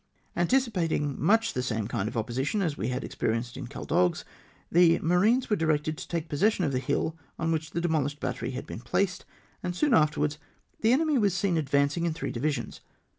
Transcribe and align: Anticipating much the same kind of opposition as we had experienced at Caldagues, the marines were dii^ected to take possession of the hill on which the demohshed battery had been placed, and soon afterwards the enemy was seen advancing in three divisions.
Anticipating 0.35 1.21
much 1.21 1.53
the 1.53 1.61
same 1.61 1.87
kind 1.87 2.09
of 2.09 2.17
opposition 2.17 2.63
as 2.63 2.75
we 2.75 2.87
had 2.87 3.03
experienced 3.03 3.55
at 3.55 3.69
Caldagues, 3.69 4.25
the 4.71 4.97
marines 4.97 5.47
were 5.47 5.55
dii^ected 5.55 5.95
to 5.97 6.07
take 6.07 6.27
possession 6.27 6.63
of 6.65 6.71
the 6.71 6.79
hill 6.79 7.15
on 7.37 7.51
which 7.51 7.69
the 7.69 7.81
demohshed 7.81 8.19
battery 8.19 8.49
had 8.49 8.65
been 8.65 8.79
placed, 8.81 9.25
and 9.61 9.75
soon 9.75 9.93
afterwards 9.93 10.39
the 10.79 10.91
enemy 10.91 11.19
was 11.19 11.35
seen 11.35 11.55
advancing 11.55 12.03
in 12.07 12.13
three 12.13 12.31
divisions. 12.31 12.81